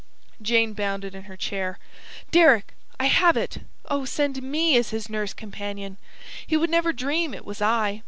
Jane 0.41 0.73
bounded 0.73 1.13
in 1.13 1.25
her 1.25 1.37
chair. 1.37 1.77
"Deryck, 2.31 2.73
I 2.99 3.05
have 3.05 3.37
it! 3.37 3.59
Oh, 3.85 4.03
send 4.03 4.41
ME 4.41 4.75
as 4.75 4.89
his 4.89 5.09
nurse 5.11 5.31
companion! 5.31 5.97
He 6.47 6.57
would 6.57 6.71
never 6.71 6.91
dream 6.91 7.35
it 7.35 7.45
was 7.45 7.61
I. 7.61 7.99